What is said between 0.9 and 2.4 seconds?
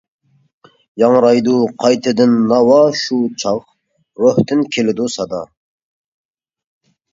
ياڭرايدۇ قايتىدىن